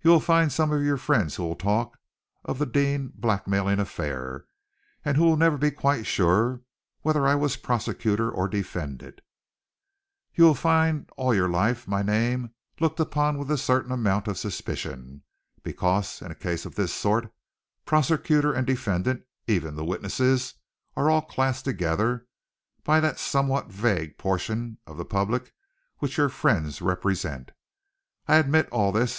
You 0.00 0.10
will 0.12 0.20
find 0.20 0.50
some 0.50 0.72
of 0.72 0.82
your 0.82 0.96
friends 0.96 1.34
who 1.34 1.42
will 1.44 1.54
talk 1.54 1.98
of 2.42 2.58
the 2.58 2.64
'Deane 2.64 3.12
Blackmailing 3.14 3.78
Affair,' 3.78 4.46
and 5.04 5.18
who 5.18 5.24
will 5.24 5.36
never 5.36 5.58
be 5.58 5.70
quite 5.70 6.06
sure 6.06 6.62
whether 7.02 7.26
I 7.26 7.34
was 7.34 7.58
prosecutor 7.58 8.30
or 8.30 8.48
defendant. 8.48 9.20
You 10.34 10.44
will 10.44 10.54
find 10.54 11.10
all 11.18 11.34
your 11.34 11.50
life 11.50 11.86
my 11.86 12.00
name 12.00 12.54
looked 12.80 12.98
upon 12.98 13.36
with 13.36 13.50
a 13.50 13.58
certain 13.58 13.92
amount 13.92 14.26
of 14.26 14.38
suspicion, 14.38 15.22
because, 15.62 16.22
in 16.22 16.30
a 16.30 16.34
case 16.34 16.64
of 16.64 16.74
this 16.74 16.94
sort, 16.94 17.30
prosecutor 17.84 18.54
and 18.54 18.66
defendant, 18.66 19.20
and 19.46 19.54
even 19.54 19.76
the 19.76 19.84
witnesses, 19.84 20.54
are 20.96 21.10
all 21.10 21.20
classed 21.20 21.66
together 21.66 22.26
by 22.84 23.00
that 23.00 23.18
somewhat 23.18 23.66
vague 23.70 24.16
portion 24.16 24.78
of 24.86 24.96
the 24.96 25.04
public 25.04 25.52
which 25.98 26.16
your 26.16 26.30
friends 26.30 26.80
represent. 26.80 27.50
I 28.26 28.36
admit 28.36 28.66
all 28.70 28.92
this. 28.92 29.06